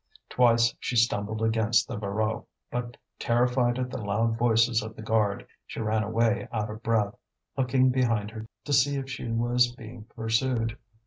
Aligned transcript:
Twice 0.29 0.73
she 0.79 0.95
stumbled 0.95 1.43
against 1.43 1.87
the 1.87 1.95
Voreux, 1.95 2.47
but 2.71 2.97
terrified 3.19 3.77
at 3.77 3.91
the 3.91 4.03
loud 4.03 4.35
voices 4.35 4.81
of 4.81 4.95
the 4.95 5.03
guard, 5.03 5.45
she 5.67 5.79
ran 5.79 6.01
away 6.01 6.47
out 6.51 6.71
of 6.71 6.81
breath, 6.81 7.13
looking 7.55 7.91
behind 7.91 8.31
her 8.31 8.47
to 8.65 8.73
see 8.73 8.95
if 8.95 9.07
she 9.07 9.29
was 9.29 9.71
being 9.75 10.05
pursued. 10.05 10.75